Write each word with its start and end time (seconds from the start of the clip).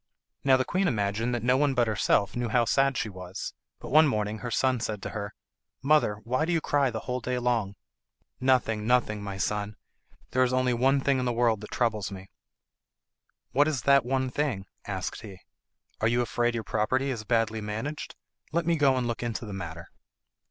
Now 0.43 0.57
the 0.57 0.65
queen 0.65 0.87
imagined 0.87 1.35
that 1.35 1.43
no 1.43 1.57
one 1.57 1.75
but 1.75 1.85
herself 1.87 2.35
knew 2.35 2.49
how 2.49 2.65
sad 2.65 2.97
she 2.97 3.07
was, 3.07 3.53
but 3.79 3.91
one 3.91 4.07
morning 4.07 4.39
her 4.39 4.49
son 4.49 4.79
said 4.79 4.99
to 5.03 5.11
her, 5.11 5.35
"Mother, 5.83 6.15
why 6.23 6.43
do 6.43 6.51
you 6.51 6.59
cry 6.59 6.89
the 6.89 7.01
whole 7.01 7.19
day 7.19 7.37
long?" 7.37 7.75
"Nothing, 8.39 8.87
nothing, 8.87 9.21
my 9.21 9.37
son; 9.37 9.75
there 10.31 10.41
is 10.41 10.53
only 10.53 10.73
one 10.73 11.01
thing 11.01 11.19
in 11.19 11.25
the 11.25 11.31
world 11.31 11.61
that 11.61 11.69
troubles 11.69 12.09
me." 12.11 12.31
"What 13.51 13.67
is 13.67 13.83
that 13.83 14.03
one 14.03 14.31
thing?" 14.31 14.65
asked 14.87 15.21
he. 15.21 15.37
"Are 15.99 16.07
you 16.07 16.23
afraid 16.23 16.55
your 16.55 16.63
property 16.63 17.11
is 17.11 17.23
badly 17.23 17.61
managed? 17.61 18.15
Let 18.51 18.65
me 18.65 18.77
go 18.77 18.97
and 18.97 19.05
look 19.05 19.21
into 19.21 19.45
the 19.45 19.53
matter." 19.53 19.91